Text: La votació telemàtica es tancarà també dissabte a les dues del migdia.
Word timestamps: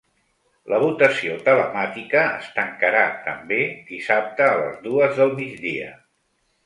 La 0.71 0.77
votació 0.83 1.35
telemàtica 1.49 2.23
es 2.39 2.49
tancarà 2.55 3.03
també 3.27 3.59
dissabte 3.93 4.47
a 4.51 4.57
les 4.63 4.81
dues 4.89 5.15
del 5.21 5.35
migdia. 5.43 5.93